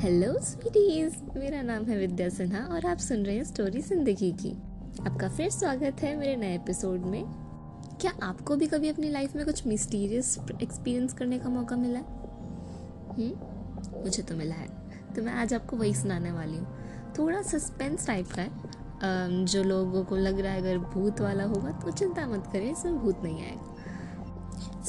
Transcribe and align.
Hello 0.00 0.32
स्वीटीज 0.40 1.16
मेरा 1.36 1.60
नाम 1.62 1.84
है 1.84 1.96
विद्या 1.96 2.28
सिन्हा 2.28 2.60
और 2.74 2.86
आप 2.86 2.98
सुन 2.98 3.24
रहे 3.24 3.36
हैं 3.36 3.44
स्टोरी 3.44 3.80
ज़िंदगी 3.80 4.30
की। 4.32 4.50
आपका 5.06 5.28
फिर 5.28 5.50
स्वागत 5.50 6.00
है 6.00 6.14
मेरे 6.16 6.36
नए 6.36 6.54
एपिसोड 6.54 7.00
में। 7.00 7.24
क्या 8.00 8.12
आपको 8.22 8.56
भी 8.56 8.66
कभी 8.66 8.88
अपनी 8.88 9.08
लाइफ 9.08 9.36
में 9.36 9.44
कुछ 9.44 9.66
मिस्टीरियस 9.66 10.38
एक्सपीरियंस 10.62 11.12
करने 11.12 11.38
का 11.38 11.48
मौका 11.48 11.76
मिला? 11.76 11.98
है 11.98 12.04
हम्म? 13.12 14.00
मुझे 14.02 14.22
तो 14.22 14.36
मिला 14.36 14.54
है। 14.54 14.68
तो 15.16 15.22
मैं 15.22 15.32
आज 15.32 15.54
आपको 15.54 15.76
वही 15.76 15.94
सुनाने 15.94 16.32
वाली 16.32 16.56
हूँ। 16.56 16.66
थोड़ा 17.18 17.42
सस्पेंस 17.42 18.06
टाइप 18.06 18.32
का 18.32 18.42
है। 18.42 19.44
जो 19.44 19.62
लोगों 19.62 20.04
को 20.04 20.16
लग 20.16 20.40
रहा 20.40 20.52
है 20.52 20.60
अगर 20.60 20.78
भूत 20.78 21.20
वाला 21.20 21.44
होगा 21.44 21.70
तो 21.70 21.90
चिंता 21.90 22.26
मत 22.26 22.50
करें 22.52 22.70
इसमें 22.72 22.98
भूत 22.98 23.22
नहीं 23.22 23.42
आएगा। 23.42 23.69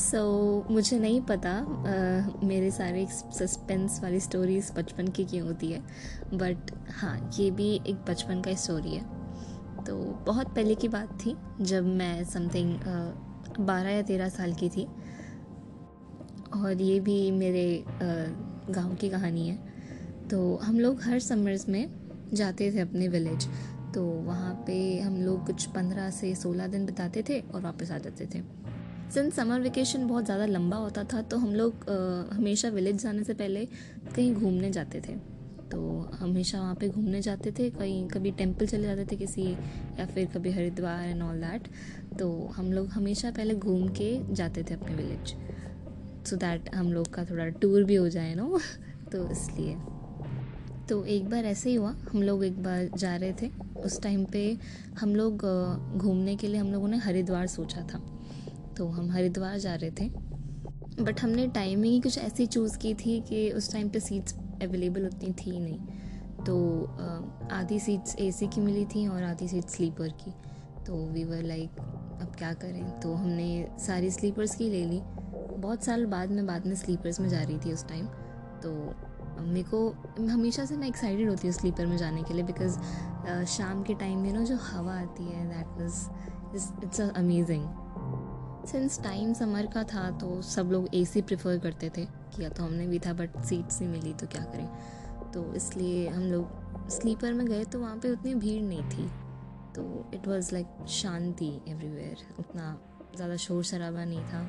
सो 0.02 0.18
so, 0.18 0.72
मुझे 0.72 1.00
नहीं 1.00 1.22
पता 1.22 1.52
uh, 1.62 2.44
मेरे 2.44 2.70
सारे 2.72 3.06
सस्पेंस 3.12 4.00
वाली 4.04 4.20
स्टोरीज 4.20 4.72
बचपन 4.78 5.08
की 5.08 5.26
क्यों 5.26 5.48
होती 5.48 5.72
है। 5.72 5.80
बट 6.34 6.72
हाँ 6.92 7.32
ये 7.40 7.50
भी 7.52 7.74
एक 7.88 7.96
बचपन 8.10 8.42
का 8.42 8.54
स्टोरी 8.56 8.96
है। 8.96 9.04
तो 9.86 9.98
बहुत 10.28 10.56
पहले 10.56 10.76
की 10.76 10.88
बात 10.88 11.14
थी 11.26 11.36
जब 11.62 11.86
मैं 11.86 12.24
समथिंग 12.24 12.80
बारह 13.60 13.90
या 13.90 14.02
तेरह 14.02 14.30
साल 14.30 14.54
की 14.54 14.70
थी। 14.70 14.88
और 16.56 16.82
ये 16.82 17.00
भी 17.00 17.32
मेरे 17.32 17.84
uh, 17.88 18.74
गाँव 18.76 18.96
की 18.96 19.10
कहानी 19.10 19.48
है। 19.50 19.58
तो 20.30 20.56
हम 20.56 20.80
लोग 20.80 21.02
हर 21.04 21.20
समर्स 21.20 21.68
में 21.70 21.86
जाते 22.34 22.72
थे 22.72 22.80
अपने 22.80 23.08
विलेज 23.08 23.48
तो 23.94 24.04
वहाँ 24.26 24.54
पे 24.68 25.00
हम 25.00 25.22
लोग 25.22 25.46
कुछ 25.46 25.66
पंद्रह 25.66 26.10
से 26.10 26.36
सोलह 26.36 26.68
दिन 26.68 26.86
बिताते 26.86 27.24
थे 27.30 27.40
और 27.40 27.62
वापस 27.62 27.92
आ 27.92 27.98
जाते 27.98 28.26
थे। 28.26 28.40
सिंस 29.14 29.34
समर 29.36 29.62
वेकेशन 29.62 30.06
बहुत 30.08 30.26
ज़्यादा 30.26 30.46
लंबा 30.46 30.78
होता 30.78 31.04
था 31.04 31.22
तो 31.22 31.38
हम 31.38 31.54
लोग 31.56 31.90
हमेशा 32.34 32.70
विलेज 32.70 33.02
जाने 33.04 33.24
से 33.24 33.34
पहले 33.34 33.66
कहीं 34.16 34.34
घूमने 34.34 34.70
जाते 34.72 35.02
थे। 35.02 35.16
तो 35.72 35.80
हमेशा 36.14 36.60
वहाँ 36.60 36.76
पे 36.76 36.88
घूमने 36.90 37.22
जाते 37.22 37.52
थे, 37.52 37.70
कहीं, 37.70 38.08
कभी 38.10 38.32
टेंपल 38.32 38.68
चले 38.68 38.84
जाते 38.84 39.06
थे 39.06 39.16
किसी, 39.16 39.44
या 40.00 40.06
फिर 40.06 40.26
कभी 40.34 40.52
हरिद्वार 40.52 41.04
एंड 41.04 41.22
ऑल 41.22 41.42
दैट 41.42 41.68
तो 42.20 42.30
हम 42.56 42.72
लोग 42.74 42.88
हमेशा 42.90 43.32
पहले 43.32 43.56
घूम 43.56 43.88
के 43.90 44.34
जाते 44.34 44.64
थे 44.64 44.74
अपने 44.74 44.96
विलेज 44.96 45.36
सो 46.30 46.36
दैट 46.36 46.74
हम 46.76 46.92
लोग 46.94 47.14
का 47.14 47.26
थोड़ा 47.26 47.48
टूर 47.62 47.84
भी 47.84 47.96
हो 47.96 48.08
जाए 48.10 48.34
नो 48.36 48.60
तो 49.12 49.28
इसलिए। 49.32 49.76
तो 50.90 51.04
एक 51.08 51.30
बार 51.30 51.46
ऐसे 51.46 51.70
ही 51.70 51.76
हुआ, 51.76 51.94
हम 52.12 52.24
लोग 52.24 52.44
एक 52.46 52.64
बार 52.64 52.90
जा 52.96 53.16
रहे 53.16 53.34
थे। 53.42 53.50
उस 53.82 54.02
टाइम 54.04 54.26
पे 54.26 54.58
हम 55.00 55.16
लोग 55.16 55.46
घूमने 55.98 56.36
के 56.36 56.48
लिए 56.48 56.60
हम 56.60 56.72
लोगों 56.72 56.88
ने 56.88 56.98
हरिद्वार 57.00 57.48
सोचा 57.48 57.82
था। 57.94 58.02
तो 58.78 58.88
हम 58.90 59.12
हरिद्वार 59.12 59.58
जा 59.60 59.76
रहे 59.76 59.92
थे। 59.92 60.10
बट 61.00 61.22
हमने 61.22 61.48
टाइमिंग 61.48 61.94
ही 61.94 62.00
कुछ 62.02 62.18
ऐसी 62.18 62.46
चूज़ 62.46 62.78
की 62.78 62.94
थी 62.96 63.20
कि 63.22 63.50
उस 63.52 63.72
टाइम 63.72 63.90
पे 63.90 64.00
सीट्स 64.00 64.36
अवेलेबल 64.64 65.06
उतनी 65.06 65.32
थी 65.36 65.60
नहीं। 65.60 65.80
तो 66.46 66.58
आधी 67.52 67.80
सीट्स 67.80 68.16
एसी 68.20 68.48
की 68.48 68.62
मिली 68.62 68.86
थी 68.86 69.08
और 69.08 69.24
आधी 69.24 69.48
सीट 69.48 69.66
स्लीपर 69.66 70.10
की। 70.22 70.32
तो 70.86 71.06
वी 71.06 71.24
वर 71.24 71.42
लाइक 71.44 71.80
अब 72.22 72.36
क्या 72.38 72.54
करें? 72.54 73.00
तो 73.00 73.14
हमने 73.14 73.68
सारी 73.80 74.12
स्लीपर्स 74.12 74.56
की 74.56 74.70
ले 74.70 74.86
ली। 74.86 75.02
बहुत 75.58 75.84
साल 75.84 76.06
बाद 76.06 76.32
में 76.32 76.46
बाद 76.46 76.66
में 76.68 76.76
स्लीपर्स 76.76 77.20
में 77.20 77.30
जा 77.30 77.42
रही 77.42 77.58
थी 77.58 77.74
उस 77.74 77.88
टाइम 77.88 78.06
तो 78.64 78.72
मेरे 79.42 79.64
को, 79.64 79.90
हमेशा 80.22 80.66
से 80.66 80.76
मैं 80.78 80.88
एक्साइटेड 80.88 81.30
होती 81.30 81.48
हूँ 81.48 81.54
स्लीपर 81.56 81.86
में 81.86 81.98
जाने 81.98 82.24
के 82.24 82.34
लिए 82.34 82.44
बिकॉज़ 82.44 82.78
शाम 83.48 83.82
के 83.84 83.94
टाइम 83.94 84.20
में 84.20 84.32
ना 84.34 84.44
जो 84.44 84.56
हवा 84.56 84.94
आती 84.94 85.24
है 85.24 85.46
that 85.50 85.68
was 85.80 86.84
it's 86.84 87.02
amazing 87.02 87.64
since 88.68 89.00
time 89.04 89.34
summer 89.34 89.66
का 89.66 89.84
था 89.84 90.10
तो 90.20 90.42
सब 90.44 90.72
लोग 90.72 90.88
एसी 90.96 91.22
प्रेफर 91.22 91.58
करते 91.60 91.90
थे। 91.90 92.06
किया 92.36 92.50
तो 92.50 92.64
हमने 92.64 92.88
भी 92.88 93.00
था 93.00 93.14
बट 93.14 93.42
सीट्स 93.46 93.82
नहीं 93.82 93.92
मिली 93.92 94.14
तो 94.14 94.28
क्या 94.28 94.44
करें? 94.44 94.68
तो 95.34 95.54
इसलिए 95.56 96.08
हम 96.08 96.24
लोग 96.24 96.90
स्लीपर 96.92 97.34
में 97.34 97.46
गए 97.48 97.64
तो 97.66 97.80
वहाँ 97.80 97.98
पे 97.98 98.12
उतनी 98.12 98.36
भीड़ 98.36 98.62
नहीं 98.64 98.84
थी। 98.90 99.08
तो 99.76 100.12
इट 100.14 100.28
वाज 100.28 100.52
लाइक 100.54 100.86
शांति 100.92 101.50
एवरीवेयर 101.68 102.26
उतना 102.40 102.78
ज़्यादा 103.16 103.36
शोर 103.38 103.64
शराबा 103.64 104.04
नहीं 104.06 104.24
था। 104.24 104.46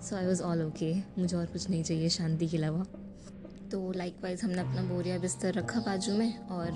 So 0.00 0.16
I 0.16 0.26
was 0.26 0.42
all 0.42 0.62
okay 0.62 0.94
मुझे 1.18 1.36
और 1.36 1.46
कुछ 1.46 1.68
नहीं 1.70 1.82
चाहिए 1.82 2.08
शांति 2.08 2.48
के 2.48 2.56
अलावा। 2.56 2.84
तो 3.72 3.92
लाइक 3.92 4.16
वाइज 4.22 4.42
हमने 4.42 4.60
अपना 4.60 4.82
बोरिया 4.84 5.18
बिस्तर 5.18 5.54
रखा 5.54 5.80
बाजू 5.80 6.12
में, 6.12 6.38
और 6.38 6.70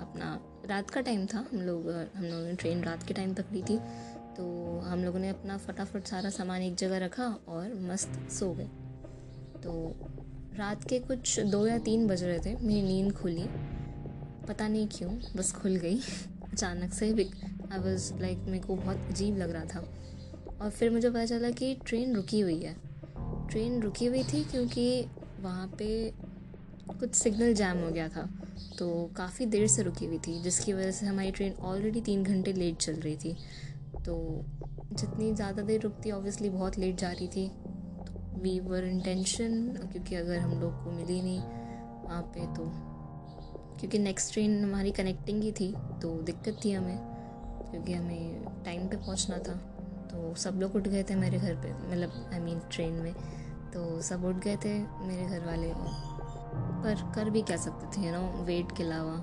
अपना 0.00 0.38
रात 0.68 0.90
का 0.90 1.00
टाइम 1.00 1.26
था। 1.26 1.38
हम 1.52 1.60
लोग 1.60 1.88
हम 1.90 2.24
लोगों 2.24 2.44
ने 2.44 2.54
ट्रेन 2.54 2.82
रात 2.84 3.02
के 3.02 3.14
टाइम 3.14 3.34
पकड़ी 3.34 3.62
थी। 3.62 3.78
तो 4.38 4.78
हम 4.80 5.04
लोगों 5.04 5.18
ने 5.18 5.28
अपना 5.28 5.56
फटाफट 5.56 6.04
सारा 6.04 6.30
सामान 6.30 6.62
एक 6.62 6.74
जगह 6.74 6.98
रखा 6.98 7.24
और 7.48 7.74
मस्त 7.74 8.30
सो 8.30 8.52
गए। 8.52 8.68
तो 9.62 9.94
रात 10.54 10.88
के 10.88 10.98
कुछ 10.98 11.40
दो 11.40 11.66
या 11.66 11.78
तीन 11.78 12.06
बज 12.06 12.24
रहे 12.24 12.38
थे, 12.38 12.56
मेरी 12.56 12.82
नींद 12.82 13.12
खुली। 13.12 13.44
पता 14.48 14.68
नहीं 14.68 14.88
क्यों, 14.88 15.18
बस 15.36 15.52
खुल 15.52 15.76
गई। 15.76 16.00
अचानक 16.52 16.92
से 16.92 17.10
आई 17.72 17.78
वॉज़ 17.78 18.14
लाइक 18.14 18.38
मेरे 18.38 18.66
को 18.66 18.76
बहुत 18.76 18.96
अजीब 18.96 19.36
लग 19.36 19.50
रहा 19.50 19.64
था। 19.64 19.94
और 20.60 20.70
फिर 20.70 20.90
मुझे 20.90 21.10
पता 21.10 21.26
चला 21.26 21.50
कि 21.50 21.74
ट्रेन 21.86 22.14
रुकी 22.14 22.40
हुई 22.40 22.62
है। 22.62 22.76
ट्रेन 23.50 23.82
रुकी 23.82 24.06
हुई 24.06 24.24
थी 24.24 24.44
क्योंकि 24.44 25.04
वहाँ 25.40 25.68
पे 25.78 26.12
कुछ 27.00 27.14
सिग्नल 27.14 27.54
जैम 27.54 27.78
हो 27.78 27.90
गया 27.90 28.08
था। 28.08 28.30
तो 28.78 29.10
काफ़ी 29.16 29.46
देर 29.46 29.66
से 29.66 29.82
रुकी 29.82 30.06
हुई 30.06 30.18
थी, 30.18 30.42
जिसकी 30.42 30.72
वजह 30.72 30.90
से 30.90 31.06
हमारी 31.06 31.30
ट्रेन 31.30 31.52
ऑलरेडी 31.52 32.00
तीन 32.00 32.24
घंटे 32.24 32.52
लेट 32.52 32.76
चल 32.76 32.92
रही 32.92 33.16
थी। 33.16 33.36
तो 34.08 34.16
जितनी 34.92 35.32
ज़्यादा 35.34 35.62
देर 35.62 35.80
रुकती 35.80 36.10
ऑब्वियसली 36.10 36.50
बहुत 36.50 36.78
लेट 36.78 36.96
जा 36.96 37.10
रही 37.10 37.28
थी। 37.28 37.46
वी 38.42 38.58
वर 38.60 38.84
इंटेंशन 38.84 39.64
क्योंकि 39.82 40.14
अगर 40.14 40.38
हम 40.38 40.60
लोग 40.60 40.84
को 40.84 40.90
मिली 40.90 41.20
नहीं 41.22 41.40
वहाँ 42.04 42.22
पे 42.34 42.46
तो। 42.56 42.64
क्योंकि 43.78 43.98
नेक्स्ट 43.98 44.32
ट्रेन 44.32 44.62
हमारी 44.64 44.90
कनेक्टिंग 44.90 45.42
ही 45.42 45.52
थी 45.52 45.72
तो 46.02 46.12
दिक्कत 46.22 46.60
थी 46.64 46.72
हमें, 46.72 46.98
क्योंकि 47.70 47.92
हमें 47.92 48.62
टाइम 48.64 48.88
पे 48.88 48.96
पहुँचना 48.96 49.38
था। 49.38 49.54
तो 50.10 50.34
सब 50.36 50.58
लोग 50.60 50.76
उठ 50.76 50.88
गए 50.88 51.02
थे 51.02 51.14
मेरे 51.14 51.38
घर 51.38 51.54
पे 51.54 51.72
मतलब 51.74 52.30
आई 52.32 52.40
मीन 52.40 52.60
ट्रेन 52.72 52.92
में। 52.94 53.12
तो 53.74 54.00
सब 54.02 54.24
उठ 54.24 54.44
गए 54.44 54.56
थे 54.56 54.78
मेरे 55.06 55.26
घर 55.26 55.46
वाले। 55.46 55.72
पर 56.82 57.10
कर 57.14 57.30
भी 57.30 57.42
कह 57.42 57.56
सकते 57.58 57.96
थे 57.96 58.06
यू 58.06 58.12
नो 58.12 58.44
वेट 58.44 58.76
के 58.76 58.82
अलावा। 58.82 59.16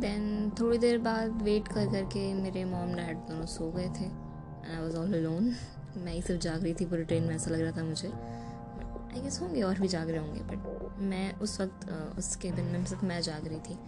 देन 0.00 0.50
थोड़ी 0.60 0.78
देर 0.78 0.98
बाद 0.98 1.42
वेट 1.42 1.68
कर 1.68 1.86
करके 1.92 2.32
मेरे 2.34 2.64
मॉम 2.64 2.94
डैड 2.94 3.16
दोनों 3.28 3.46
सो 3.46 3.70
गए 3.72 3.88
थे। 3.90 4.04
And 4.04 4.70
I 4.70 4.78
was 4.78 4.96
all 4.96 5.14
alone 5.16 5.54
मैं 5.96 6.12
ही 6.12 6.22
सिर्फ़ 6.22 6.42
जाग 6.42 6.62
रही 6.62 6.74
थी 6.74 6.86
पूरे 6.86 7.04
ट्रेन 7.04 7.22
में, 7.22 7.34
ऐसा 7.34 7.50
लग 7.50 7.60
रहा 7.60 7.76
था 7.76 7.84
मुझे। 7.84 8.08
आई 8.08 9.22
गेस 9.22 9.40
होंगे 9.40 9.62
और 9.62 9.80
भी 9.80 9.88
जाग 9.88 10.10
रहे 10.10 10.18
होंगे 10.18 10.40
बट 10.40 10.98
मैं 11.02 11.32
उस 11.34 11.60
वक्त 11.60 11.88
उस 12.18 12.34
केबिन 12.36 12.64
में 12.64 12.84
सिर्फ़ 12.84 13.04
मैं 13.04 13.20
जाग 13.22 13.46
रही 13.48 13.58
थी। 13.58 13.78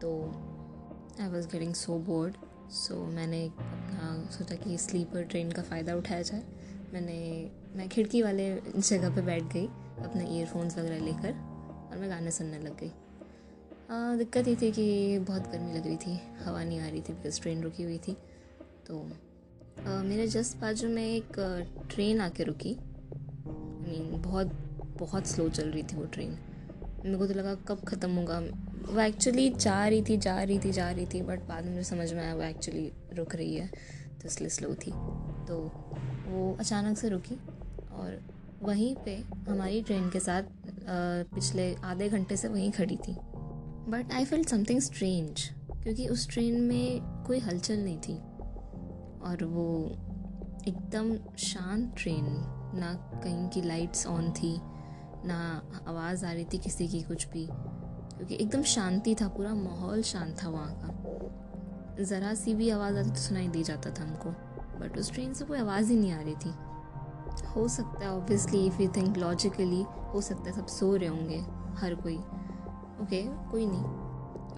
तो 0.00 0.10
I 1.20 1.28
was 1.28 1.48
getting 1.48 1.74
so 1.74 1.98
bored 1.98 2.34
so 2.72 3.04
मैंने 3.06 3.44
अपना 3.46 4.28
सोचा 4.30 4.54
कि 4.54 4.76
स्लीपर 4.78 5.22
ट्रेन 5.22 5.50
का 5.52 5.62
फ़ायदा 5.62 5.94
उठाया 5.94 6.22
जाए। 6.22 6.42
मैंने, 6.92 7.50
मैं 7.76 7.88
खिड़की 7.88 8.22
वाले 8.22 8.48
जगह 8.76 9.14
पे 9.14 9.22
बैठ 9.22 9.42
गई, 9.52 9.66
अपने 10.04 10.26
ईयरफोन्स 10.28 10.78
वगैरह 10.78 11.04
लेकर, 11.04 11.32
और 11.90 11.98
मैं 11.98 12.10
गाने 12.10 12.30
सुनने 12.30 12.58
लग 12.58 12.78
गई। 12.80 12.92
दिक्कत 13.90 14.48
ये 14.48 14.54
थी 14.56 14.70
कि 14.72 15.18
बहुत 15.18 15.50
गर्मी 15.52 15.72
लग 15.72 15.86
रही 15.86 15.96
थी 15.96 16.18
हवा 16.44 16.62
नहीं 16.64 16.80
आ 16.80 16.88
रही 16.88 17.00
थी 17.00 17.12
बिकॉज़ 17.12 17.40
ट्रेन 17.42 17.62
रुकी 17.62 17.82
हुई 17.82 17.98
थी। 17.98 18.16
तो 18.86 18.98
आ, 19.86 20.02
मेरे 20.02 20.26
जस्ट 20.28 20.56
बाजू 20.58 20.88
में 20.88 21.02
एक 21.04 21.32
ट्रेन 21.90 22.20
आके 22.20 22.44
रुकी। 22.44 22.72
आई 22.72 23.80
मीन 23.82 24.22
बहुत 24.22 24.52
बहुत 24.98 25.26
स्लो 25.26 25.48
चल 25.48 25.70
रही 25.70 25.82
थी 25.82 25.96
वो 25.96 26.04
ट्रेन 26.06 26.36
मेरे 27.04 27.16
को 27.18 27.26
तो 27.26 27.34
लगा 27.34 27.54
कब 27.68 27.84
ख़त्म 27.88 28.10
होगा। 28.10 28.38
वो 28.88 29.00
एक्चुअली 29.00 29.48
जा 29.50 29.86
रही 29.86 30.02
थी 30.02 30.16
जा 30.18 30.42
रही 30.42 30.58
थी 30.58 30.72
जा 30.72 30.90
रही 30.90 31.06
थी 31.06 31.22
बट 31.22 31.46
बाद 31.48 31.64
में 31.64 31.70
मुझे 31.70 31.84
समझ 31.84 32.12
में 32.12 32.22
आया 32.22 32.34
वो 32.34 32.42
एक्चुअली 32.42 32.90
रुक 33.12 33.34
रही 33.34 33.54
है 33.54 33.66
तो 33.66 34.28
इसलिए 34.28 34.48
स्लो 34.48 34.74
थी। 34.76 34.90
तो 35.48 35.58
वो 36.26 36.56
अचानक 36.60 36.98
से 36.98 37.08
रुकी 37.08 37.34
और 37.92 38.18
वहीं 38.62 38.94
पे 38.96 39.16
हमारी 39.48 39.82
ट्रेन 39.82 40.08
के 40.10 40.20
साथ 40.20 40.42
पिछले 41.34 41.74
आधे 41.84 42.08
घंटे 42.08 42.36
से 42.36 42.48
वहीं 42.48 42.70
खड़ी 42.72 42.96
थी। 43.08 43.16
But 43.88 44.12
I 44.12 44.24
feel 44.24 44.44
something 44.44 44.80
strange 44.80 45.50
क्योंकि 45.82 46.08
उस 46.08 46.28
ट्रेन 46.30 46.60
में 46.60 47.00
कोई 47.26 47.38
हलचल 47.38 47.78
नहीं 47.78 47.98
थी। 47.98 48.16
और 49.22 49.44
वो 49.44 49.86
एकदम 50.68 51.36
शांत 51.36 51.94
ट्रेन 51.98 52.24
ना 52.78 53.20
कहीं 53.24 53.48
की 53.48 53.62
लाइट्स 53.62 54.06
ऑन 54.06 54.32
थी, 54.32 54.56
ना 55.26 55.62
आवाज़ 55.88 56.26
आ 56.26 56.32
रही 56.32 56.44
थी 56.44 56.58
किसी 56.58 56.88
की 56.88 57.02
कुछ 57.02 57.28
भी। 57.28 57.48
क्योंकि 58.16 58.34
एकदम 58.34 58.62
शांति 58.62 59.14
था, 59.14 59.28
पूरा 59.28 59.54
माहौल 59.54 60.02
शांत 60.02 60.36
था 60.42 60.48
वहाँ 60.48 60.80
का। 60.82 62.04
ज़रा 62.04 62.34
सी 62.34 62.54
भी 62.54 62.70
आवाज़ 62.70 62.96
आती 62.96 63.10
तो 63.10 63.16
सुनाई 63.16 63.48
दे 63.48 63.62
जाता 63.62 63.90
था 63.90 64.02
हमको। 64.02 64.30
बट 64.80 64.98
उस 64.98 65.12
ट्रेन 65.12 65.34
से 65.34 65.44
कोई 65.44 65.58
आवाज़ 65.58 65.92
ही 65.92 65.98
नहीं 65.98 66.12
आ 66.12 66.20
रही 66.20 66.34
थी। 66.34 66.54
हो 67.44 67.68
सकता 67.68 68.04
है 68.04 68.10
obviously 68.10 68.66
if 68.66 68.82
you 68.82 68.92
think 68.96 69.16
logically 69.16 69.82
हो 69.82 70.20
सकता 70.20 70.50
है 70.50 70.52
सब 70.52 70.66
सो 70.66 70.96
रहे 70.96 71.08
होंगे, 71.08 71.38
हर 71.80 71.94
कोई। 71.94 72.18
ओके, 73.04 73.22
कोई 73.50 73.66
नहीं। 73.66 73.82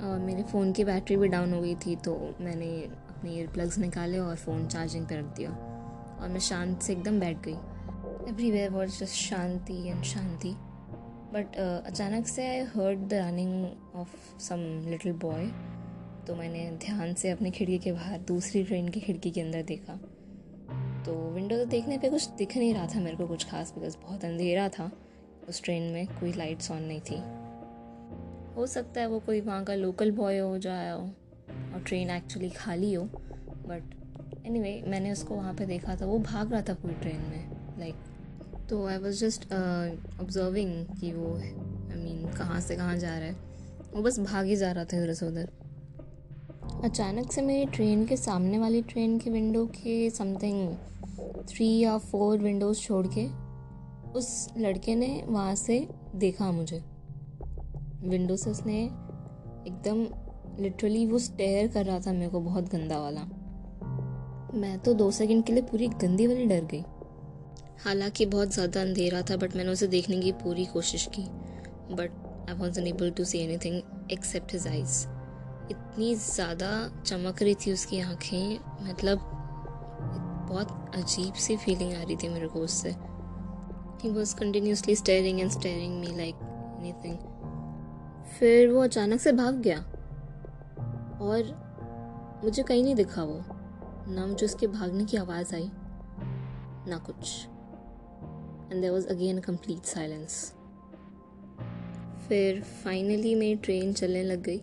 और 0.06 0.18
मेरे 0.18 0.42
फ़ोन 0.42 0.72
की 0.72 0.84
बैटरी 0.84 1.16
भी 1.16 1.28
डाउन 1.28 1.52
हो 1.52 1.60
गई 1.60 1.74
थी 1.74 1.96
तो 1.96 2.12
मैंने 2.40 2.66
अपने 3.10 3.30
ईयर 3.30 3.46
प्लग्स 3.46 3.78
निकाले 3.78 4.18
और 4.18 4.36
फ़ोन 4.36 4.66
चार्जिंग 4.66 5.06
पर 5.06 5.18
रख 5.18 5.36
दिया। 5.36 5.50
और 6.20 6.28
मैं 6.28 6.40
शांत 6.40 6.82
से 6.82 6.92
एकदम 6.92 7.20
बैठ 7.20 7.36
गई। 7.44 7.54
एवरी 8.30 8.50
वेयर 8.50 8.70
वॉज़ 8.70 8.98
जस्ट 9.00 9.14
शांति 9.14 9.88
एंड 9.88 10.02
शांति। 10.02 10.54
बट 11.32 11.56
अचानक 11.86 12.26
से 12.26 12.46
I 12.48 12.60
heard 12.60 12.98
the 12.98 13.14
running 13.14 13.66
of 13.94 14.40
some 14.40 14.58
little 14.88 15.12
boy 15.12 15.46
तो 16.26 16.34
मैंने 16.34 16.70
ध्यान 16.84 17.14
से 17.14 17.30
अपनी 17.30 17.50
खिड़की 17.50 17.78
के 17.78 17.92
बाहर, 17.92 18.18
दूसरी 18.18 18.62
ट्रेन 18.64 18.88
की 18.88 19.00
खिड़की 19.00 19.30
के 19.30 19.40
अंदर 19.40 19.62
देखा। 19.62 19.94
तो 21.06 21.12
विंडो 21.30 21.56
तो 21.56 21.64
देखने 21.64 21.98
पे 21.98 22.10
कुछ 22.10 22.28
दिख 22.28 22.56
नहीं 22.56 22.74
रहा 22.74 22.86
था 22.86 23.00
मेरे 23.00 23.16
को 23.16 23.26
कुछ 23.26 23.48
खास 23.50 23.72
बिकॉज़ 23.74 23.96
बहुत 23.98 24.24
अंधेरा 24.24 24.68
था। 24.68 24.90
उस 25.48 25.62
ट्रेन 25.62 25.82
में 25.82 26.06
कोई 26.06 26.32
लाइट्स 26.32 26.70
ऑन 26.70 26.82
नहीं 26.82 27.00
थी। 27.00 27.45
हो 28.56 28.66
सकता 28.66 29.00
है 29.00 29.06
वो 29.06 29.18
कोई 29.20 29.40
वहाँ 29.40 29.64
का 29.64 29.74
लोकल 29.74 30.10
बॉय 30.10 30.38
हो 30.38 30.58
जाया 30.58 30.92
हो 30.92 31.02
और 31.74 31.82
ट्रेन 31.86 32.10
एक्चुअली 32.10 32.50
खाली 32.50 32.92
हो 32.94 33.04
बट 33.04 33.94
एनी 34.46 34.58
anyway, 34.58 34.88
मैंने 34.88 35.12
उसको 35.12 35.34
वहाँ 35.34 35.54
पे 35.54 35.66
देखा 35.66 35.96
था। 35.96 36.06
वो 36.06 36.18
भाग 36.18 36.52
रहा 36.52 36.62
था 36.62 36.74
पूरी 36.74 36.94
ट्रेन 36.94 37.20
में 37.20 37.78
लाइक 37.78 37.94
तो 38.70 38.86
आई 38.86 38.98
वॉज़ 38.98 39.20
जस्ट 39.20 39.44
ऑब्जर्विंग 40.20 40.86
कि 41.00 41.12
वो 41.12 41.34
आई 41.36 42.02
मीन 42.02 42.32
कहाँ 42.38 42.60
से 42.60 42.76
कहाँ 42.76 42.96
जा 42.96 43.18
रहा 43.18 43.28
है। 43.28 43.36
वो 43.94 44.02
बस 44.02 44.18
भाग 44.20 44.46
ही 44.46 44.56
जा 44.56 44.72
रहा 44.72 44.84
था 44.84 44.96
इधर 44.96 45.12
से 45.14 45.26
उधर। 45.26 45.50
अचानक 46.84 47.32
से 47.32 47.42
मेरी 47.42 47.66
ट्रेन 47.66 48.06
के 48.06 48.16
सामने 48.16 48.58
वाली 48.58 48.82
ट्रेन 48.82 49.18
की 49.18 49.30
विंडो 49.30 49.66
के 49.66 50.10
समथिंग 50.10 50.76
थ्री 51.48 51.78
या 51.78 51.98
फोर 51.98 52.38
विंडोज़ 52.38 52.80
छोड़ 52.80 53.06
के 53.18 53.26
उस 54.12 54.48
लड़के 54.58 54.94
ने 54.94 55.24
वहाँ 55.26 55.54
से 55.54 55.88
देखा 56.14 56.50
मुझे। 56.52 56.82
विंडो 58.02 58.36
से 58.36 58.50
उसने 58.50 58.82
एकदम 58.82 60.06
लिटरली 60.62 61.06
वो 61.06 61.18
स्टेयर 61.18 61.68
कर 61.68 61.84
रहा 61.86 62.00
था 62.00 62.12
मेरे 62.12 62.28
को 62.28 62.40
बहुत 62.40 62.70
गंदा 62.72 62.98
वाला। 62.98 63.20
मैं 64.54 64.78
तो 64.78 64.94
दो 64.94 65.10
सेकंड 65.10 65.44
के 65.44 65.52
लिए 65.52 65.62
पूरी 65.62 65.88
गंदी 66.02 66.26
वाली 66.26 66.46
डर 66.46 66.64
गई। 66.64 66.82
हालाँकि 67.84 68.26
बहुत 68.26 68.52
ज़्यादा 68.54 68.80
अंधेरा 68.80 69.22
था 69.22 69.36
बट 69.36 69.56
मैंने 69.56 69.70
उसे 69.70 69.86
देखने 69.86 70.20
की 70.20 70.32
पूरी 70.34 70.64
कोशिश 70.64 71.08
की। 71.14 71.22
But 71.94 72.24
I 72.48 72.54
was 72.54 72.80
unable 72.80 73.10
to 73.10 73.24
see 73.24 73.38
anything 73.58 73.80
except 74.12 74.52
his 74.52 74.66
eyes 74.66 75.06
इतनी 75.70 76.14
ज़्यादा 76.14 76.70
चमक 77.06 77.42
रही 77.42 77.54
थी 77.54 77.72
उसकी 77.72 78.00
आँखें 78.00 78.58
मतलब 78.88 79.18
बहुत 80.50 80.92
अजीब 80.96 81.34
सी 81.34 81.56
फीलिंग 81.56 81.92
आ 81.94 82.02
रही 82.02 82.16
थी 82.16 82.28
मेरे 82.28 82.48
को 82.48 82.60
उससे। 82.60 82.90
He 84.02 84.10
was 84.10 84.34
continuously 84.36 84.96
staring 84.96 85.40
and 85.40 85.50
staring 85.50 85.98
me 86.00 86.16
like 86.16 86.34
anything 87.04 87.16
फिर 88.38 88.68
वो 88.68 88.82
अचानक 88.82 89.20
से 89.20 89.32
भाग 89.32 89.54
गया। 89.54 89.78
और 91.20 92.40
मुझे 92.44 92.62
कहीं 92.62 92.82
नहीं 92.84 92.94
दिखा 92.94 93.22
वो। 93.24 93.40
ना 94.12 94.26
मुझे 94.26 94.46
उसके 94.46 94.66
भागने 94.66 95.04
की 95.04 95.16
आवाज़ 95.16 95.54
आई, 95.54 95.70
ना 96.88 96.98
कुछ। 97.06 97.46
And 98.72 98.80
there 98.80 98.90
was 98.90 99.08
again 99.08 99.38
complete 99.38 99.84
silence 99.84 100.52
फिर 102.28 102.60
फाइनली 102.62 103.34
मेरी 103.34 103.54
ट्रेन 103.54 103.92
चलने 103.92 104.22
लग 104.22 104.42
गई। 104.42 104.58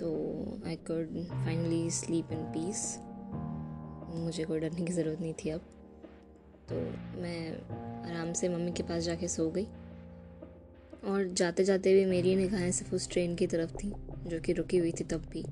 तो 0.00 0.08
आई 0.66 0.76
कड 0.76 1.24
फाइनली 1.44 1.90
स्लीप 1.90 2.32
इन 2.32 2.38
पीस 2.38 2.98
मुझे 4.14 4.44
कोई 4.44 4.60
डरने 4.60 4.84
की 4.84 4.92
ज़रूरत 4.92 5.20
नहीं 5.20 5.34
थी 5.34 5.50
अब। 5.50 5.60
तो 6.68 6.76
मैं 7.20 7.52
आराम 8.10 8.32
से 8.32 8.48
मम्मी 8.48 8.72
के 8.72 8.82
पास 8.82 9.02
जाके 9.02 9.28
सो 9.28 9.50
गई। 9.50 9.66
और 11.04 11.26
जाते 11.32 11.64
जाते 11.64 11.94
भी 11.94 12.04
मेरी 12.04 12.34
निगाहें 12.36 12.70
सिर्फ़ 12.72 12.94
उस 12.94 13.08
ट्रेन 13.10 13.34
की 13.34 13.46
तरफ़ 13.46 13.72
थी 13.74 13.92
जो 14.26 14.40
कि 14.40 14.52
रुकी 14.52 14.78
हुई 14.78 14.92
थी 14.92 15.04
तब 15.04 15.22
भी। 15.30 15.42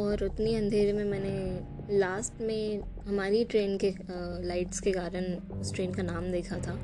और 0.00 0.24
उतनी 0.24 0.54
अंधेरे 0.54 0.92
में 0.92 1.04
मैंने 1.04 1.98
लास्ट 1.98 2.40
में 2.40 2.80
हमारी 2.80 3.44
ट्रेन 3.44 3.78
के 3.78 3.94
लाइट्स 4.46 4.80
के 4.80 4.92
कारण 4.92 5.34
उस 5.60 5.74
ट्रेन 5.74 5.92
का 5.94 6.02
नाम 6.02 6.32
देखा 6.32 6.58
था। 6.58 6.78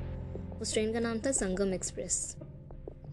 उस 0.60 0.72
ट्रेन 0.72 0.92
का 0.92 1.00
नाम 1.00 1.18
था 1.18 1.32
संगम 1.32 1.74
एक्सप्रेस 1.74 2.36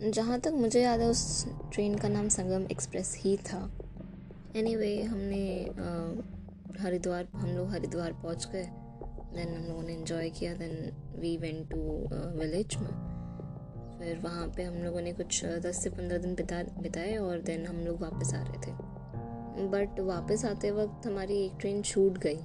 जहाँ 0.03 0.39
तक 0.39 0.51
मुझे 0.51 0.81
याद 0.81 0.99
है 0.99 1.07
उस 1.07 1.45
ट्रेन 1.73 1.95
का 1.95 2.07
नाम 2.07 2.27
संगम 2.27 2.67
एक्सप्रेस 2.71 3.15
ही 3.17 3.37
था। 3.37 3.71
एनी 4.55 4.73
anyway, 4.73 5.07
हमने 5.07 5.43
हरिद्वार 6.81 7.27
हम 7.35 7.49
लोग 7.49 7.69
हरिद्वार 7.69 8.13
पहुँच 8.13 8.47
गए। 8.53 8.63
देन 9.35 9.55
हम 9.55 9.63
लोगों 9.63 9.83
ने 9.83 9.93
इन्जॉय 9.93 10.29
किया 10.29 10.53
then 10.53 10.91
we 11.19 11.37
went 11.37 11.69
to 11.69 11.77
village 12.39 12.75
में। 12.75 13.06
फिर 14.07 14.19
वहाँ 14.19 14.47
पे 14.47 14.63
हम 14.63 14.73
लोगों 14.73 15.01
ने 15.01 15.11
कुछ 15.13 15.45
दस 15.63 15.81
से 15.83 15.89
पंद्रह 15.89 16.17
दिन 16.17 16.35
बिता, 16.35 16.61
बिताए 16.81 17.15
और 17.15 17.39
देन 17.39 17.65
हम 17.65 17.77
लोग 17.77 18.01
वापस 18.01 18.33
आ 18.35 18.41
रहे 18.41 18.59
थे। 18.61 18.71
बट 19.67 19.99
वापस 19.99 20.45
आते 20.45 20.71
वक्त 20.71 21.07
हमारी 21.07 21.39
एक 21.45 21.57
ट्रेन 21.59 21.81
छूट 21.81 22.17
गई। 22.17 22.37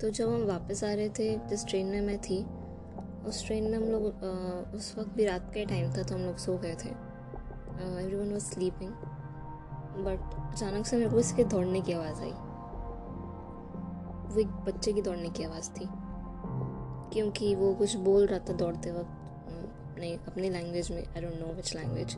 तो 0.00 0.10
जब 0.10 0.28
हम 0.28 0.42
वापस 0.46 0.82
आ 0.84 0.92
रहे 0.92 1.08
थे, 1.08 1.28
जिस 1.48 1.66
ट्रेन 1.66 1.86
में 1.86 2.00
मैं 2.00 2.18
थी, 2.20 2.42
उस 3.26 3.44
ट्रेन 3.46 3.70
में 3.70 3.76
हम 3.78 3.84
लोग 3.84 4.04
उस 4.74 4.94
वक्त 4.98 5.14
भी 5.16 5.24
रात 5.24 5.50
का 5.54 5.64
टाइम 5.64 5.92
था 5.92 6.02
तो 6.02 6.14
हम 6.14 6.20
लोग 6.22 6.36
सो 6.38 6.56
गए 6.58 6.74
थे। 6.74 6.88
Every 6.88 8.16
one 8.16 8.32
was 8.32 8.44
sleeping 8.44 8.90
but 10.04 10.36
अचानक 10.52 10.86
से 10.86 10.96
मेरे 10.96 11.10
को 11.10 11.18
इसके 11.18 11.44
दौड़ने 11.46 11.80
की 11.80 11.92
आवाज़ 11.92 12.22
आई। 12.22 12.32
वो 14.26 14.40
एक 14.40 14.62
बच्चे 14.66 14.92
की 14.92 15.02
दौड़ने 15.02 15.30
की 15.30 15.44
आवाज़ 15.44 15.70
थी, 15.70 15.88
क्योंकि 17.12 17.54
वो 17.54 17.74
कुछ 17.74 17.96
बोल 18.02 18.26
रहा 18.26 18.38
था 18.40 18.52
दौड़ते 18.54 18.92
वक्त। 18.92 19.18
अपने, 19.92 20.12
अपनी 20.26 20.50
लैंग्वेज 20.50 20.90
में 20.90 21.02
I 21.06 21.20
don't 21.20 21.40
know 21.40 21.54
which 21.54 21.74
language 21.76 22.14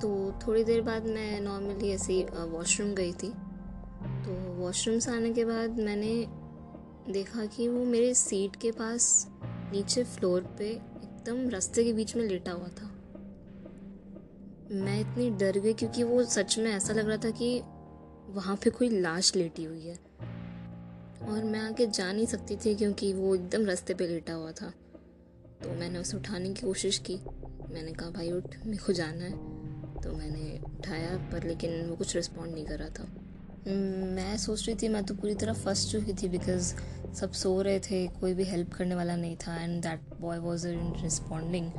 तो 0.00 0.10
थोड़ी 0.46 0.62
देर 0.64 0.80
बाद 0.80 1.06
मैं 1.06 1.40
नॉर्मली 1.40 1.90
ऐसे 1.90 2.22
वॉशरूम 2.32 2.92
गई 2.94 3.12
थी। 3.12 3.28
तो 4.24 4.34
वॉशरूम 4.54 4.98
से 4.98 5.10
आने 5.10 5.32
के 5.32 5.44
बाद 5.44 5.78
मैंने 5.78 6.12
देखा 7.12 7.44
कि 7.46 7.68
वो 7.68 7.84
मेरे 7.84 8.14
सीट 8.14 8.56
के 8.56 8.70
पास, 8.70 9.26
नीचे 9.72 10.04
फ्लोर 10.04 10.42
पे 10.58 10.68
एकदम 10.68 11.48
रास्ते 11.48 11.84
के 11.84 11.92
बीच 11.92 12.16
में 12.16 12.24
लेटा 12.24 12.52
हुआ 12.52 12.68
था। 12.68 12.90
मैं 14.74 15.00
इतनी 15.00 15.30
डर 15.30 15.58
गई 15.58 15.72
क्योंकि 15.72 16.02
वो 16.02 16.24
सच 16.24 16.58
में 16.58 16.70
ऐसा 16.72 16.92
लग 16.92 17.08
रहा 17.08 17.16
था 17.16 17.30
कि 17.30 17.58
वहाँ 18.28 18.56
पे 18.56 18.70
कोई 18.70 18.88
लाश 19.00 19.34
लेटी 19.36 19.64
हुई 19.64 19.86
है। 19.86 19.98
और 21.28 21.44
मैं 21.44 21.60
आगे 21.60 21.86
जा 21.86 22.12
नहीं 22.12 22.26
सकती 22.26 22.56
थी 22.56 22.74
क्योंकि 22.74 23.12
वो 23.12 23.34
एकदम 23.34 23.66
रास्ते 23.66 23.94
पे 23.94 24.06
लेटा 24.06 24.32
हुआ 24.32 24.52
था। 24.52 24.72
तो 25.62 25.70
मैंने 25.70 25.98
उसे 25.98 26.16
उठाने 26.16 26.48
की 26.48 26.66
कोशिश 26.66 26.98
की। 26.98 27.16
मैंने 27.74 27.92
कहा, 27.92 28.10
भाई, 28.10 28.30
उठ, 28.30 28.56
मेरे 28.66 28.78
को 28.78 28.92
जाना 28.92 29.24
है। 29.24 29.32
तो 30.02 30.12
मैंने 30.12 30.60
उठाया, 30.78 31.16
पर 31.32 31.44
लेकिन 31.44 31.86
वो 31.86 31.96
कुछ 31.96 32.16
रिस्पॉन्ड 32.16 32.54
नहीं 32.54 32.64
कर 32.64 32.78
रहा 32.78 32.88
था। 32.88 33.06
मैं 34.14 34.36
सोच 34.38 34.66
रही 34.66 34.76
थी, 34.82 34.88
मैं 34.88 35.04
तो 35.04 35.14
पूरी 35.14 35.34
तरह 35.34 35.52
फंस 35.52 35.90
चुकी 35.92 36.12
थी 36.12 36.28
बिकॉज़ 36.28 36.74
सब 37.14 37.32
सो 37.32 37.62
रहे 37.62 37.80
थे, 37.80 38.06
कोई 38.06 38.34
भी 38.34 38.44
हेल्प 38.44 38.72
करने 38.72 38.94
वाला 38.94 39.16
नहीं 39.16 39.36
था 39.36 39.62
and 39.62 39.82
that 39.82 40.00
boy 40.20 40.38
was 40.38 40.66
in 40.68 40.92
responding 41.02 41.70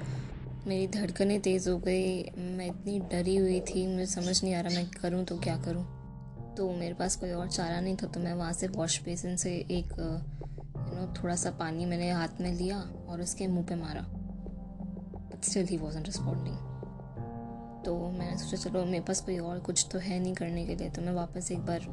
मेरी 0.67 0.87
धड़कनें 0.87 1.39
तेज़ 1.41 1.69
हो 1.69 1.77
गई, 1.77 2.23
मैं 2.37 2.67
इतनी 2.67 2.99
डरी 2.99 3.35
हुई 3.35 3.59
थी, 3.59 3.87
मुझे 3.87 4.05
समझ 4.05 4.43
नहीं 4.43 4.53
आ 4.53 4.61
रहा 4.61 4.75
मैं 4.75 4.87
करूँ 4.91 5.23
तो 5.25 5.37
क्या 5.37 5.57
करूँ। 5.57 5.83
तो 6.55 6.71
मेरे 6.71 6.93
पास 6.93 7.15
कोई 7.15 7.31
और 7.31 7.47
चारा 7.47 7.79
नहीं 7.79 7.95
था 7.95 8.07
तो 8.07 8.19
मैं 8.19 8.33
वहाँ 8.33 8.53
से 8.53 8.67
वॉश 8.67 9.01
बेसिन 9.03 9.35
से 9.37 9.51
एक 9.51 9.93
नो 10.93 11.13
थोड़ा 11.13 11.35
सा 11.35 11.51
पानी 11.51 11.85
मैंने 11.85 12.11
हाथ 12.11 12.41
में 12.41 12.51
लिया 12.53 12.79
और 13.09 13.21
उसके 13.21 13.47
मुँह 13.47 13.65
पे 13.65 13.75
मारा। 13.75 14.01
But 14.01 15.43
still 15.43 15.67
he 15.67 15.77
was 15.77 15.97
responding 15.97 16.55
तो 17.85 17.95
मैंने 18.11 18.37
सोचा, 18.37 18.69
चलो, 18.69 18.85
मेरे 18.85 18.99
पास 18.99 19.21
कोई 19.21 19.37
और 19.37 19.59
कुछ 19.59 19.87
तो 19.91 19.99
है 19.99 20.19
नहीं 20.19 20.33
करने 20.33 20.65
के 20.65 20.75
लिए 20.75 20.89
तो 20.89 21.01
मैं 21.01 21.13
वापस 21.13 21.51
एक 21.51 21.59
बार 21.59 21.85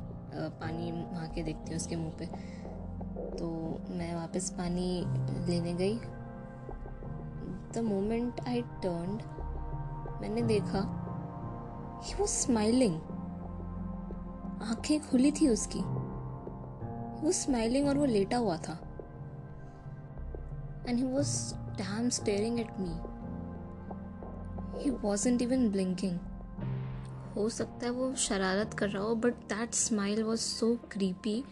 पानी 0.61 0.91
वहाँ 0.93 1.29
के 1.29 1.43
देखती 1.43 1.69
हूँ 1.69 1.77
उसके 1.77 1.97
मुँह 1.97 2.13
पे। 2.19 2.27
तो 3.39 3.47
मैं 3.91 4.15
वापस 4.15 4.51
पानी 4.51 5.05
लेने 5.49 5.73
गई। 5.75 5.95
द 7.75 7.85
मोमेंट 7.85 8.41
आई 8.41 8.63
टर्न 8.63 9.19
मैंने 10.23 10.43
देखा 10.43 10.81
ही 12.05 12.15
वॉज़ 12.15 12.31
स्माइलिंग 12.31 12.95
आँखें 14.63 15.01
खुली 15.01 15.31
थी 15.31 15.49
उसकी। 15.49 15.81
वो 17.19 17.33
स्माइलिंग 17.33 17.89
और 17.89 17.99
वो 17.99 18.05
लेटा 18.05 18.37
हुआ 18.37 18.57
था। 18.57 18.79
And 20.89 20.99
he 20.99 21.05
was 21.05 21.55
damn 21.55 22.09
staring 22.09 22.61
at 22.61 22.71
me 22.79 22.95
he 24.83 24.91
wasn't 24.91 25.43
even 25.43 25.71
blinking 25.71 26.19
हो 27.37 27.49
सकता 27.49 27.87
है 27.87 27.93
वो 27.93 28.15
शरारत 28.15 28.75
कर 28.75 28.89
रहा 28.89 29.03
हो 29.03 29.15
but 29.15 29.35
that 29.35 29.75
smile 29.75 30.23
was 30.23 30.41
so 30.41 30.77
creepy 30.93 31.45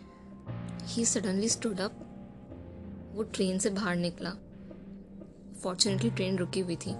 he 0.82 1.04
suddenly 1.04 1.48
stood 1.48 1.80
up 1.80 2.02
वो 3.14 3.22
ट्रेन 3.22 3.58
से 3.58 3.70
बाहर 3.70 3.96
निकला. 3.96 4.30
फॉर्चुनेटली 5.62 6.10
ट्रेन 6.10 6.38
रुकी 6.38 6.60
हुई 6.60 6.76
थी. 6.76 6.90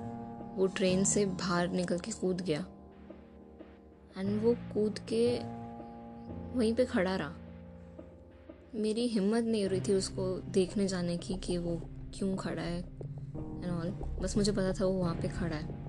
वो 0.57 0.67
ट्रेन 0.67 1.05
से 1.05 1.27
बाहर 1.27 1.69
निकल 1.69 1.99
के 1.99 2.13
कूद 2.13 2.41
गया. 2.41 2.61
एंड 4.19 4.43
वो 4.43 4.55
कूद 4.55 4.99
के 4.99 5.39
वहीं 6.59 6.75
पे 6.75 6.85
खड़ा 6.85 7.17
रहा. 7.17 7.35
मेरी 8.75 9.07
हिम्मत 9.07 9.45
नहीं 9.45 9.63
हो 9.63 9.71
रही 9.71 9.81
थी 9.81 9.95
उसको 9.95 10.39
देखने 10.39 10.89
जाने 10.89 11.17
की 11.17 11.35
कि 11.35 11.59
वो 11.59 11.83
क्यों 12.17 12.37
खड़ा 12.37 12.63
है 12.63 12.81
एंड 12.81 13.71
ऑल 13.71 13.91
बस 14.23 14.37
मुझे 14.37 14.53
पता 14.53 14.73
था 14.73 14.85
वो 14.85 14.93
वहाँ 14.93 15.15
पे 15.15 15.29
खड़ा 15.29 15.57
है. 15.57 15.87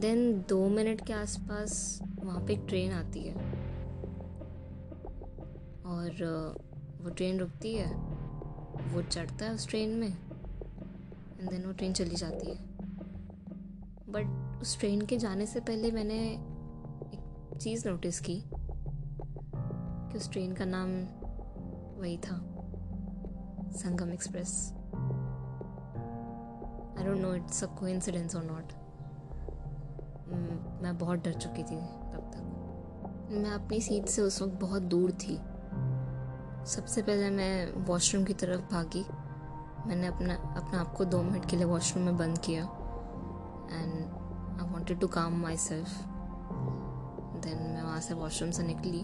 देन 0.00 0.44
दो 0.48 0.68
मिनट 0.68 1.06
के 1.06 1.12
आसपास 1.12 2.02
वहाँ 2.24 2.46
पे 2.46 2.52
एक 2.52 2.64
ट्रेन 2.68 2.92
आती 2.92 3.20
है. 3.20 3.34
और 5.84 6.10
वो 7.02 7.10
ट्रेन 7.10 7.38
रुकती 7.38 7.74
है. 7.74 7.94
वो 8.92 9.02
चढ़ता 9.02 9.44
है 9.44 9.54
उस 9.54 9.68
ट्रेन 9.68 9.90
में. 9.90 10.16
एंड 11.40 11.50
देन 11.50 11.66
वो 11.66 11.72
ट्रेन 11.72 11.92
चली 11.92 12.14
जाती 12.14 12.50
है. 12.50 12.56
बट 14.08 14.58
उस 14.62 14.78
ट्रेन 14.78 15.02
के 15.02 15.16
जाने 15.16 15.46
से 15.46 15.60
पहले 15.60 15.90
मैंने 15.90 16.18
एक 17.14 17.58
चीज़ 17.62 17.88
नोटिस 17.88 18.20
की 18.20 18.44
कि 19.56 20.18
उस 20.18 20.30
ट्रेन 20.30 20.52
का 20.52 20.64
नाम 20.64 20.88
वही 22.00 22.16
था. 22.16 22.46
Sangam 23.72 24.12
express 24.12 24.74
I 27.00 27.06
don't 27.06 27.18
know 27.18 27.34
it's 27.34 27.62
a 27.64 27.66
coincidence 27.76 28.34
और 28.36 28.42
नॉट 28.44 28.72
मैं 30.82 30.96
बहुत 30.98 31.22
डर 31.24 31.32
चुकी 31.32 31.62
थी 31.62 31.76
तब 32.12 32.30
तक। 32.32 33.28
मैं 33.32 33.50
अपनी 33.50 33.80
सीट 33.80 34.06
से 34.06 34.22
उस 34.22 34.40
वक्त 34.42 34.54
बहुत 34.60 34.82
दूर 34.82 35.12
थी। 35.12 35.36
सबसे 36.66 37.02
पहले 37.02 37.30
मैं 37.30 37.84
वॉशरूम 37.86 38.24
की 38.24 38.34
तरफ़ 38.34 38.60
भागी। 38.72 39.04
मैंने 39.86 40.06
अपना 40.06 40.34
अपना 40.34 40.80
आप 40.80 40.92
को 40.96 41.04
दो 41.04 41.22
मिनट 41.22 41.48
के 41.50 41.56
लिए 41.56 41.66
वॉशरूम 41.66 42.04
में 42.04 42.16
बंद 42.16 42.38
किया। 42.38 42.64
एंड 43.72 43.94
आई 44.60 44.68
वॉन्टेड 44.72 45.00
टू 45.00 45.06
काम 45.08 45.40
माई 45.42 45.56
सेल्फ 45.56 45.88
देन 47.44 47.62
मैं 47.62 47.82
वहाँ 47.82 48.00
से 48.00 48.14
वॉशरूम 48.14 48.50
से 48.50 48.62
निकली 48.62 49.02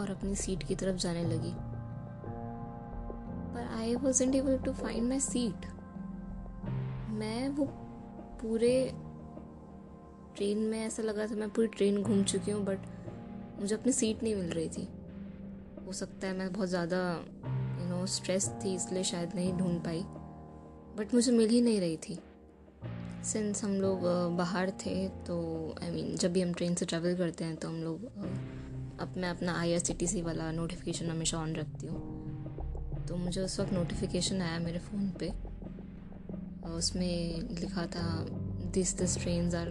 और 0.00 0.10
अपनी 0.10 0.34
सीट 0.34 0.62
की 0.62 0.74
तरफ़ 0.74 0.96
जाने 0.96 1.24
लगी। 1.24 1.54
पर 3.54 3.72
I 3.78 3.94
was 3.94 4.22
able 4.22 4.58
to 4.58 4.72
find 4.72 5.08
my 5.08 5.20
seat 5.20 5.66
मैं 7.14 7.48
वो 7.48 7.64
पूरे 8.40 8.74
ट्रेन 10.36 10.58
में 10.60 10.78
ऐसा 10.78 11.02
लगा 11.02 11.26
था 11.26 11.34
मैं 11.34 11.48
पूरी 11.50 11.68
ट्रेन 11.76 12.02
घूम 12.02 12.22
चुकी 12.24 12.50
हूँ 12.50 12.64
बट 12.64 12.86
मुझे 13.60 13.74
अपनी 13.74 13.92
सीट 13.92 14.22
नहीं 14.22 14.34
मिल 14.34 14.50
रही 14.50 14.68
थी। 14.68 14.88
हो 15.86 15.92
सकता 15.92 16.26
है 16.26 16.36
मैं 16.36 16.52
बहुत 16.52 16.68
ज़्यादा 16.68 16.98
यू 17.80 17.88
नो 17.88 18.04
स्ट्रेस 18.06 18.48
थी 18.64 18.74
इसलिए 18.74 19.02
शायद 19.04 19.34
नहीं 19.34 19.52
ढूंढ 19.58 19.80
पाई। 19.80 20.02
बट 20.98 21.14
मुझे 21.14 21.32
मिल 21.32 21.48
ही 21.48 21.60
नहीं 21.60 21.80
रही 21.80 21.96
थी। 22.08 22.18
सिंस 23.24 23.64
हम 23.64 23.80
लोग 23.80 24.00
बाहर 24.36 24.70
थे 24.80 25.08
तो 25.26 25.36
आई 25.82 25.88
I 25.88 25.92
मीन 25.94 26.06
mean, 26.06 26.20
जब 26.20 26.32
भी 26.32 26.40
हम 26.40 26.52
ट्रेन 26.52 26.74
से 26.74 26.86
ट्रैवल 26.86 27.16
करते 27.16 27.44
हैं 27.44 27.56
तो 27.56 27.68
हम 27.68 27.82
लोग 27.82 28.04
अब 29.00 29.14
मैं 29.16 29.28
अपना 29.28 29.58
आई 29.60 29.72
आर 29.74 29.78
सी 29.80 30.22
वाला 30.22 30.50
नोटिफिकेशन 30.52 31.10
हमेशा 31.10 31.38
ऑन 31.38 31.54
रखती 31.56 31.86
हूँ। 31.86 33.06
तो 33.08 33.16
मुझे 33.16 33.40
उस 33.40 33.58
वक्त 33.60 33.72
नोटिफिकेशन 33.72 34.42
आया 34.42 34.58
मेरे 34.58 34.78
फ़ोन 34.80 35.10
पे। 35.20 35.32
उसमें 36.70 37.40
लिखा 37.60 37.86
था 37.86 38.26
this 38.72 38.98
this 38.98 39.18
train 39.18 39.54
are 39.54 39.70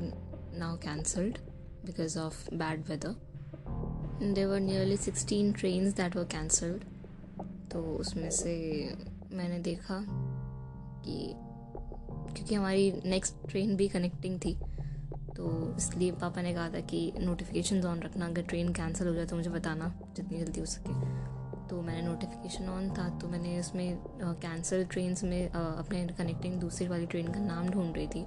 now 0.57 0.77
cancelled 0.77 1.37
because 1.85 2.19
of 2.19 2.55
bad 2.55 2.83
weather 2.89 3.15
there were 4.33 4.59
nearly 4.59 4.97
sixteen 4.97 5.53
train 5.53 5.91
that 5.91 6.15
were 6.15 6.23
cancelled 6.23 6.83
तो 7.71 7.81
उसमें 7.81 8.31
से 8.31 8.83
मैंने 9.31 9.59
देखा 9.59 10.05
कि 11.05 11.33
क्योंकि 12.33 12.55
हमारी 12.55 13.01
नेक्स्ट 13.05 13.49
ट्रेन 13.49 13.75
भी 13.75 13.87
कनेक्टिंग 13.87 14.39
थी 14.45 14.59
तो 15.35 15.75
इसलिए 15.77 16.11
पापा 16.11 16.41
ने 16.41 16.53
कहा 16.53 16.69
था 16.69 16.79
कि 16.79 17.13
नोटिफिकेशन 17.19 17.83
ऑन 17.83 17.99
रखना। 17.99 18.25
अगर 18.25 18.41
ट्रेन 18.41 18.73
कैंसिल 18.73 19.07
हो 19.07 19.13
जाए 19.13 19.25
तो 19.25 19.35
मुझे 19.35 19.49
बताना, 19.49 19.99
जितनी 20.15 20.39
जल्दी 20.39 20.59
हो 20.59 20.65
सके। 20.65 21.22
तो 21.73 21.81
मैंने 21.81 22.01
नोटिफिकेशन 22.01 22.69
ऑन 22.69 22.89
था 22.89 23.09
तो 23.09 23.27
मैंने 23.27 23.59
उसमें 23.59 23.97
कैंसिल 24.21 24.85
ट्रेन 24.85 25.15
में 25.23 25.49
अपने 25.49 26.07
कनेक्टिंग 26.07 26.59
दूसरी 26.59 26.87
वाली 26.87 27.05
ट्रेन 27.05 27.27
का 27.27 27.39
नाम 27.39 27.69
ढूंढ 27.69 27.95
रही 27.95 28.07
थी। 28.07 28.25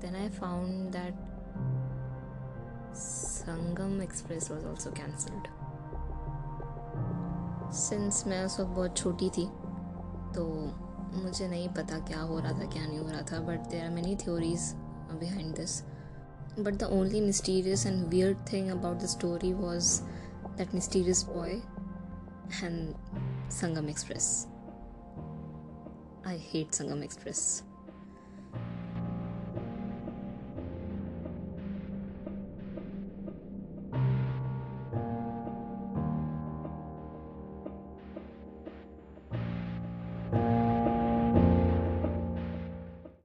Then 0.00 0.16
I 0.16 0.28
found 0.28 0.90
that 0.90 1.14
Sangam 2.96 4.02
express 4.02 4.50
was 4.50 4.64
also 4.66 4.90
cancelled 4.90 5.46
since 7.74 8.26
मैं 8.26 8.44
उस 8.44 8.60
वक्त 8.60 8.70
बहुत 8.70 8.96
छोटी 8.96 9.30
थी 9.30 9.46
तो 10.34 10.70
मुझे 11.22 11.48
नहीं 11.48 11.68
पता 11.68 11.98
क्या 11.98 12.20
हो 12.20 12.38
रहा 12.38 12.52
था, 12.52 12.66
क्या 12.66 12.86
नहीं 12.86 12.98
हो 12.98 13.08
रहा 13.08 13.20
था 13.20 13.40
but 13.40 13.60
there 13.60 13.84
are 13.84 13.90
many 13.90 14.16
theories 14.16 14.72
behind 15.20 15.56
this 15.56 15.82
but 16.58 16.74
the 16.74 16.82
only 16.82 17.20
mysterious 17.20 17.86
and 17.86 18.06
weird 18.06 18.52
thing 18.52 18.70
about 18.70 18.98
the 18.98 19.06
story 19.06 19.52
was 19.52 20.02
that 20.56 20.72
mysterious 20.72 21.24
boy 21.24 21.60
and 22.62 22.94
Sangam 23.48 23.88
Express. 23.88 24.46
I 26.24 26.36
hate 26.36 26.70
Sangam 26.70 27.02
Express. 27.02 27.62